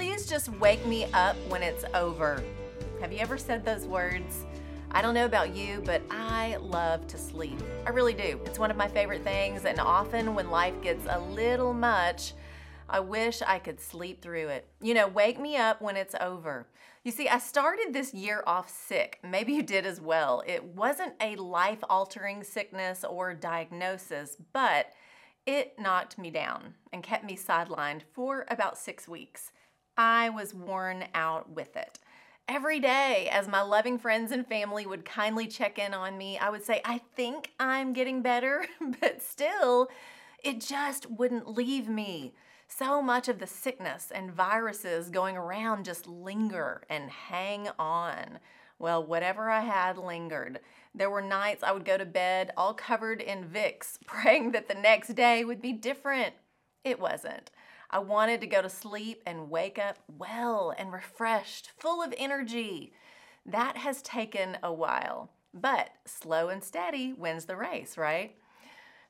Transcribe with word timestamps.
please 0.00 0.24
just 0.24 0.48
wake 0.52 0.86
me 0.86 1.04
up 1.12 1.36
when 1.50 1.62
it's 1.62 1.84
over. 1.92 2.42
Have 3.02 3.12
you 3.12 3.18
ever 3.18 3.36
said 3.36 3.66
those 3.66 3.84
words? 3.84 4.46
I 4.92 5.02
don't 5.02 5.12
know 5.12 5.26
about 5.26 5.54
you, 5.54 5.82
but 5.84 6.00
I 6.10 6.56
love 6.56 7.06
to 7.08 7.18
sleep. 7.18 7.60
I 7.84 7.90
really 7.90 8.14
do. 8.14 8.40
It's 8.46 8.58
one 8.58 8.70
of 8.70 8.78
my 8.78 8.88
favorite 8.88 9.22
things, 9.24 9.66
and 9.66 9.78
often 9.78 10.34
when 10.34 10.50
life 10.50 10.72
gets 10.80 11.04
a 11.06 11.18
little 11.18 11.74
much, 11.74 12.32
I 12.88 12.98
wish 13.00 13.42
I 13.42 13.58
could 13.58 13.78
sleep 13.78 14.22
through 14.22 14.48
it. 14.48 14.66
You 14.80 14.94
know, 14.94 15.06
wake 15.06 15.38
me 15.38 15.58
up 15.58 15.82
when 15.82 15.98
it's 15.98 16.14
over. 16.18 16.66
You 17.04 17.12
see, 17.12 17.28
I 17.28 17.38
started 17.38 17.92
this 17.92 18.14
year 18.14 18.42
off 18.46 18.70
sick. 18.70 19.18
Maybe 19.22 19.52
you 19.52 19.62
did 19.62 19.84
as 19.84 20.00
well. 20.00 20.42
It 20.46 20.64
wasn't 20.64 21.12
a 21.20 21.36
life 21.36 21.84
altering 21.90 22.42
sickness 22.42 23.04
or 23.04 23.34
diagnosis, 23.34 24.38
but 24.54 24.86
it 25.44 25.78
knocked 25.78 26.16
me 26.16 26.30
down 26.30 26.72
and 26.90 27.02
kept 27.02 27.26
me 27.26 27.36
sidelined 27.36 28.00
for 28.14 28.46
about 28.48 28.78
six 28.78 29.06
weeks. 29.06 29.52
I 30.02 30.30
was 30.30 30.54
worn 30.54 31.04
out 31.12 31.50
with 31.50 31.76
it. 31.76 31.98
Every 32.48 32.80
day, 32.80 33.28
as 33.30 33.46
my 33.46 33.60
loving 33.60 33.98
friends 33.98 34.32
and 34.32 34.46
family 34.46 34.86
would 34.86 35.04
kindly 35.04 35.46
check 35.46 35.78
in 35.78 35.92
on 35.92 36.16
me, 36.16 36.38
I 36.38 36.48
would 36.48 36.64
say, 36.64 36.80
I 36.86 37.02
think 37.16 37.50
I'm 37.60 37.92
getting 37.92 38.22
better, 38.22 38.64
but 39.00 39.20
still, 39.20 39.88
it 40.42 40.58
just 40.58 41.10
wouldn't 41.10 41.54
leave 41.54 41.86
me. 41.86 42.32
So 42.66 43.02
much 43.02 43.28
of 43.28 43.40
the 43.40 43.46
sickness 43.46 44.10
and 44.10 44.32
viruses 44.32 45.10
going 45.10 45.36
around 45.36 45.84
just 45.84 46.06
linger 46.06 46.80
and 46.88 47.10
hang 47.10 47.68
on. 47.78 48.38
Well, 48.78 49.04
whatever 49.04 49.50
I 49.50 49.60
had 49.60 49.98
lingered. 49.98 50.60
There 50.94 51.10
were 51.10 51.20
nights 51.20 51.62
I 51.62 51.72
would 51.72 51.84
go 51.84 51.98
to 51.98 52.06
bed 52.06 52.52
all 52.56 52.72
covered 52.72 53.20
in 53.20 53.44
Vicks, 53.44 53.98
praying 54.06 54.52
that 54.52 54.66
the 54.66 54.74
next 54.74 55.08
day 55.08 55.44
would 55.44 55.60
be 55.60 55.74
different. 55.74 56.32
It 56.84 56.98
wasn't. 56.98 57.50
I 57.90 57.98
wanted 57.98 58.40
to 58.40 58.46
go 58.46 58.62
to 58.62 58.68
sleep 58.68 59.22
and 59.26 59.50
wake 59.50 59.78
up 59.78 59.98
well 60.16 60.72
and 60.78 60.92
refreshed, 60.92 61.72
full 61.76 62.02
of 62.02 62.14
energy. 62.16 62.92
That 63.44 63.76
has 63.78 64.00
taken 64.02 64.58
a 64.62 64.72
while, 64.72 65.30
but 65.52 65.90
slow 66.04 66.48
and 66.48 66.62
steady 66.62 67.12
wins 67.12 67.46
the 67.46 67.56
race, 67.56 67.98
right? 67.98 68.36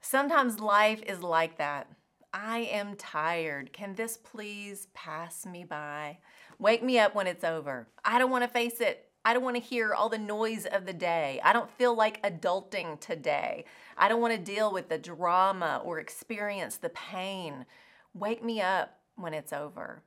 Sometimes 0.00 0.60
life 0.60 1.02
is 1.06 1.22
like 1.22 1.58
that. 1.58 1.88
I 2.32 2.60
am 2.60 2.96
tired. 2.96 3.72
Can 3.72 3.94
this 3.94 4.16
please 4.16 4.88
pass 4.94 5.44
me 5.44 5.64
by? 5.64 6.18
Wake 6.58 6.82
me 6.82 6.98
up 6.98 7.14
when 7.14 7.26
it's 7.26 7.44
over. 7.44 7.86
I 8.02 8.18
don't 8.18 8.30
want 8.30 8.44
to 8.44 8.48
face 8.48 8.80
it. 8.80 9.10
I 9.24 9.34
don't 9.34 9.42
want 9.42 9.56
to 9.56 9.62
hear 9.62 9.92
all 9.92 10.08
the 10.08 10.16
noise 10.16 10.64
of 10.64 10.86
the 10.86 10.94
day. 10.94 11.40
I 11.44 11.52
don't 11.52 11.70
feel 11.70 11.94
like 11.94 12.22
adulting 12.22 12.98
today. 13.00 13.66
I 13.98 14.08
don't 14.08 14.22
want 14.22 14.32
to 14.32 14.40
deal 14.52 14.72
with 14.72 14.88
the 14.88 14.96
drama 14.96 15.82
or 15.84 15.98
experience 15.98 16.76
the 16.76 16.88
pain. 16.88 17.66
Wake 18.14 18.42
me 18.42 18.60
up 18.60 18.98
when 19.14 19.34
it's 19.34 19.52
over. 19.52 20.02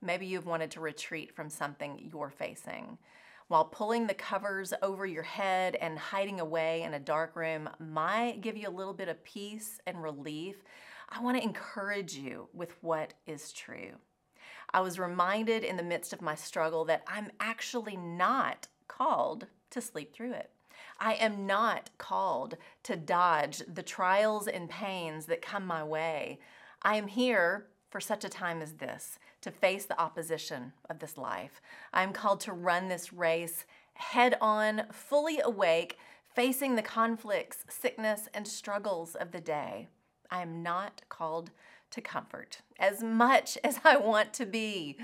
Maybe 0.00 0.26
you've 0.26 0.46
wanted 0.46 0.70
to 0.72 0.80
retreat 0.80 1.34
from 1.34 1.50
something 1.50 1.98
you're 1.98 2.30
facing. 2.30 2.98
While 3.48 3.64
pulling 3.64 4.06
the 4.06 4.14
covers 4.14 4.72
over 4.80 5.04
your 5.04 5.24
head 5.24 5.74
and 5.74 5.98
hiding 5.98 6.38
away 6.38 6.82
in 6.82 6.94
a 6.94 7.00
dark 7.00 7.34
room 7.34 7.68
might 7.80 8.42
give 8.42 8.56
you 8.56 8.68
a 8.68 8.70
little 8.70 8.94
bit 8.94 9.08
of 9.08 9.24
peace 9.24 9.80
and 9.86 10.02
relief, 10.02 10.62
I 11.08 11.20
want 11.20 11.36
to 11.36 11.42
encourage 11.42 12.14
you 12.14 12.48
with 12.54 12.76
what 12.80 13.14
is 13.26 13.52
true. 13.52 13.96
I 14.72 14.80
was 14.80 14.98
reminded 14.98 15.64
in 15.64 15.76
the 15.76 15.82
midst 15.82 16.12
of 16.12 16.22
my 16.22 16.36
struggle 16.36 16.84
that 16.86 17.02
I'm 17.08 17.30
actually 17.40 17.96
not 17.96 18.68
called 18.86 19.46
to 19.70 19.80
sleep 19.80 20.14
through 20.14 20.32
it. 20.34 20.50
I 21.00 21.14
am 21.14 21.46
not 21.46 21.90
called 21.98 22.56
to 22.84 22.96
dodge 22.96 23.62
the 23.66 23.82
trials 23.82 24.46
and 24.46 24.70
pains 24.70 25.26
that 25.26 25.42
come 25.42 25.66
my 25.66 25.82
way. 25.82 26.38
I 26.82 26.96
am 26.96 27.06
here 27.06 27.66
for 27.90 28.00
such 28.00 28.24
a 28.24 28.28
time 28.28 28.60
as 28.60 28.74
this 28.74 29.18
to 29.42 29.50
face 29.50 29.84
the 29.86 30.00
opposition 30.00 30.72
of 30.90 30.98
this 30.98 31.16
life. 31.16 31.60
I 31.92 32.02
am 32.02 32.12
called 32.12 32.40
to 32.40 32.52
run 32.52 32.88
this 32.88 33.12
race 33.12 33.64
head 33.94 34.36
on, 34.40 34.84
fully 34.90 35.40
awake, 35.40 35.98
facing 36.34 36.74
the 36.74 36.82
conflicts, 36.82 37.64
sickness, 37.68 38.28
and 38.34 38.48
struggles 38.48 39.14
of 39.14 39.32
the 39.32 39.40
day. 39.40 39.88
I 40.30 40.42
am 40.42 40.62
not 40.62 41.02
called 41.08 41.50
to 41.90 42.00
comfort 42.00 42.62
as 42.78 43.02
much 43.02 43.58
as 43.64 43.78
I 43.84 43.96
want 43.96 44.32
to 44.34 44.46
be. 44.46 44.96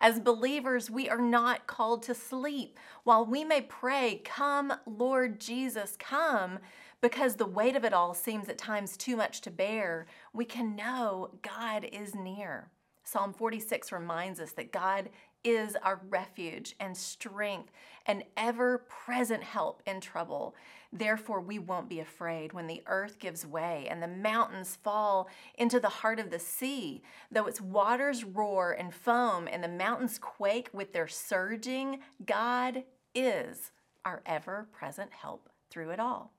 As 0.00 0.20
believers, 0.20 0.90
we 0.90 1.08
are 1.08 1.20
not 1.20 1.66
called 1.66 2.02
to 2.04 2.14
sleep. 2.14 2.78
While 3.04 3.26
we 3.26 3.44
may 3.44 3.62
pray, 3.62 4.20
Come, 4.24 4.72
Lord 4.86 5.40
Jesus, 5.40 5.96
come, 5.98 6.58
because 7.00 7.36
the 7.36 7.46
weight 7.46 7.76
of 7.76 7.84
it 7.84 7.92
all 7.92 8.14
seems 8.14 8.48
at 8.48 8.58
times 8.58 8.96
too 8.96 9.16
much 9.16 9.40
to 9.42 9.50
bear, 9.50 10.06
we 10.32 10.44
can 10.44 10.74
know 10.74 11.38
God 11.42 11.84
is 11.92 12.14
near. 12.14 12.70
Psalm 13.04 13.32
46 13.34 13.92
reminds 13.92 14.40
us 14.40 14.52
that 14.52 14.72
God 14.72 15.10
is 15.44 15.76
our 15.82 16.00
refuge 16.08 16.74
and 16.80 16.96
strength 16.96 17.70
and 18.06 18.24
ever 18.36 18.78
present 18.78 19.42
help 19.42 19.82
in 19.86 20.00
trouble. 20.00 20.54
Therefore, 20.90 21.40
we 21.40 21.58
won't 21.58 21.88
be 21.88 22.00
afraid 22.00 22.54
when 22.54 22.66
the 22.66 22.82
earth 22.86 23.18
gives 23.18 23.46
way 23.46 23.86
and 23.90 24.02
the 24.02 24.08
mountains 24.08 24.78
fall 24.82 25.28
into 25.56 25.78
the 25.78 25.88
heart 25.88 26.18
of 26.18 26.30
the 26.30 26.38
sea. 26.38 27.02
Though 27.30 27.46
its 27.46 27.60
waters 27.60 28.24
roar 28.24 28.72
and 28.72 28.94
foam 28.94 29.48
and 29.50 29.62
the 29.62 29.68
mountains 29.68 30.18
quake 30.18 30.70
with 30.72 30.94
their 30.94 31.08
surging, 31.08 31.98
God 32.24 32.84
is 33.14 33.70
our 34.04 34.22
ever 34.24 34.66
present 34.72 35.12
help 35.12 35.50
through 35.70 35.90
it 35.90 36.00
all. 36.00 36.32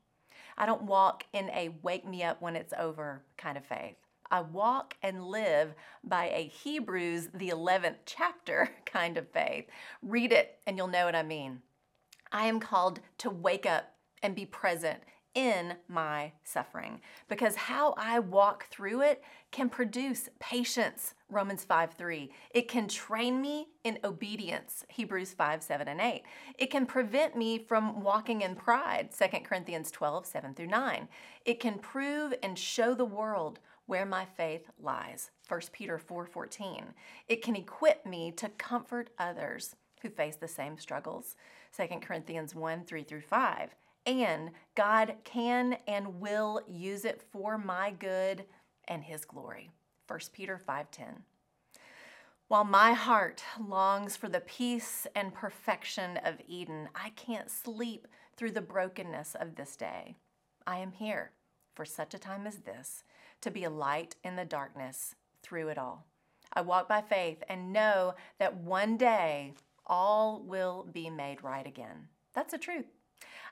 I 0.57 0.65
don't 0.65 0.83
walk 0.83 1.25
in 1.31 1.49
a 1.49 1.69
wake 1.83 2.07
me 2.07 2.23
up 2.23 2.41
when 2.41 2.55
it's 2.55 2.73
over 2.77 3.23
kind 3.37 3.57
of 3.57 3.65
faith. 3.65 3.97
I 4.31 4.41
walk 4.41 4.95
and 5.01 5.25
live 5.25 5.73
by 6.03 6.25
a 6.29 6.47
Hebrews, 6.47 7.29
the 7.33 7.49
11th 7.49 7.97
chapter 8.05 8.69
kind 8.85 9.17
of 9.17 9.29
faith. 9.29 9.65
Read 10.01 10.31
it 10.31 10.59
and 10.65 10.77
you'll 10.77 10.87
know 10.87 11.05
what 11.05 11.15
I 11.15 11.23
mean. 11.23 11.61
I 12.31 12.47
am 12.47 12.59
called 12.59 12.99
to 13.19 13.29
wake 13.29 13.65
up 13.65 13.93
and 14.21 14.35
be 14.35 14.45
present 14.45 15.01
in 15.35 15.75
my 15.89 16.31
suffering 16.45 17.01
because 17.27 17.55
how 17.55 17.93
I 17.97 18.19
walk 18.19 18.67
through 18.69 19.01
it 19.01 19.21
can 19.51 19.69
produce 19.69 20.29
patience, 20.39 21.13
Romans 21.29 21.65
5 21.65 21.93
3. 21.93 22.31
It 22.51 22.67
can 22.69 22.87
train 22.87 23.41
me 23.41 23.67
in 23.83 23.99
obedience, 24.05 24.85
Hebrews 24.87 25.33
5 25.33 25.61
7 25.61 25.87
and 25.89 26.01
8. 26.01 26.23
It 26.57 26.71
can 26.71 26.85
prevent 26.85 27.35
me 27.35 27.59
from 27.59 28.01
walking 28.01 28.41
in 28.41 28.55
pride, 28.55 29.09
2 29.17 29.39
Corinthians 29.43 29.91
12 29.91 30.25
7 30.25 30.53
through 30.55 30.67
9. 30.67 31.07
It 31.45 31.59
can 31.59 31.79
prove 31.79 32.33
and 32.41 32.57
show 32.57 32.95
the 32.95 33.05
world 33.05 33.59
where 33.85 34.05
my 34.05 34.25
faith 34.25 34.69
lies. 34.79 35.31
1 35.47 35.61
Peter 35.71 35.97
4:14. 35.97 36.93
It 37.27 37.41
can 37.41 37.55
equip 37.55 38.05
me 38.05 38.31
to 38.33 38.49
comfort 38.49 39.11
others 39.17 39.75
who 40.01 40.09
face 40.09 40.35
the 40.35 40.47
same 40.47 40.77
struggles. 40.77 41.35
2 41.75 42.01
Corinthians 42.01 42.55
1 42.55 42.85
3 42.85 43.03
through 43.03 43.21
5. 43.21 43.75
And 44.05 44.51
God 44.75 45.15
can 45.23 45.79
and 45.87 46.19
will 46.19 46.61
use 46.67 47.05
it 47.05 47.21
for 47.21 47.57
my 47.57 47.91
good 47.91 48.45
and 48.87 49.03
his 49.03 49.25
glory. 49.25 49.71
1 50.07 50.19
Peter 50.31 50.57
5:10. 50.57 51.23
While 52.47 52.63
my 52.63 52.93
heart 52.93 53.43
longs 53.59 54.15
for 54.15 54.29
the 54.29 54.39
peace 54.39 55.07
and 55.15 55.33
perfection 55.33 56.17
of 56.17 56.41
Eden, 56.47 56.89
I 56.93 57.09
can't 57.11 57.49
sleep 57.49 58.07
through 58.37 58.51
the 58.51 58.61
brokenness 58.61 59.33
of 59.33 59.55
this 59.55 59.75
day. 59.75 60.15
I 60.67 60.77
am 60.77 60.91
here 60.91 61.31
for 61.75 61.85
such 61.85 62.13
a 62.13 62.19
time 62.19 62.47
as 62.47 62.57
this 62.57 63.03
to 63.41 63.51
be 63.51 63.63
a 63.63 63.69
light 63.69 64.15
in 64.23 64.35
the 64.35 64.45
darkness 64.45 65.15
through 65.43 65.67
it 65.67 65.77
all. 65.77 66.05
I 66.53 66.61
walk 66.61 66.87
by 66.87 67.01
faith 67.01 67.43
and 67.49 67.73
know 67.73 68.15
that 68.39 68.55
one 68.55 68.97
day 68.97 69.53
all 69.85 70.41
will 70.41 70.87
be 70.91 71.09
made 71.09 71.43
right 71.43 71.67
again. 71.67 72.07
That's 72.33 72.51
the 72.51 72.57
truth. 72.57 72.85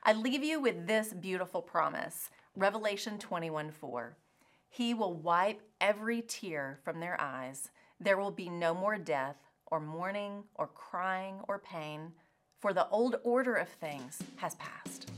I 0.02 0.12
leave 0.12 0.42
you 0.42 0.60
with 0.60 0.86
this 0.86 1.12
beautiful 1.12 1.62
promise 1.62 2.30
Revelation 2.56 3.18
21 3.18 3.70
4. 3.72 4.16
He 4.70 4.94
will 4.94 5.14
wipe 5.14 5.60
every 5.80 6.22
tear 6.22 6.78
from 6.84 7.00
their 7.00 7.20
eyes. 7.20 7.70
There 8.00 8.18
will 8.18 8.30
be 8.30 8.48
no 8.48 8.74
more 8.74 8.98
death, 8.98 9.36
or 9.66 9.80
mourning, 9.80 10.44
or 10.54 10.66
crying, 10.68 11.36
or 11.48 11.58
pain, 11.58 12.12
for 12.60 12.72
the 12.72 12.88
old 12.88 13.16
order 13.24 13.54
of 13.54 13.68
things 13.68 14.18
has 14.36 14.54
passed. 14.56 15.10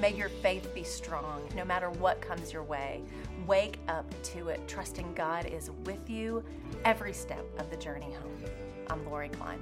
May 0.00 0.14
your 0.14 0.28
faith 0.28 0.72
be 0.76 0.84
strong 0.84 1.42
no 1.56 1.64
matter 1.64 1.90
what 1.90 2.20
comes 2.20 2.52
your 2.52 2.62
way. 2.62 3.02
Wake 3.48 3.80
up 3.88 4.06
to 4.34 4.48
it, 4.48 4.60
trusting 4.68 5.12
God 5.14 5.46
is 5.46 5.72
with 5.84 6.08
you 6.08 6.44
every 6.84 7.12
step 7.12 7.44
of 7.58 7.68
the 7.68 7.76
journey 7.76 8.12
home. 8.12 8.44
I'm 8.88 9.04
Lori 9.06 9.28
Klein. 9.28 9.60